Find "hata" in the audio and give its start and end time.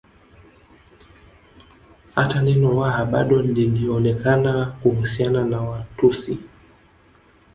2.15-2.41